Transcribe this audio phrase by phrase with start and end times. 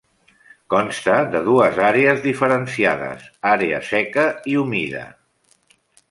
[0.73, 4.23] Consta de dues àrees diferenciades, àrea seca
[4.55, 5.03] i humida.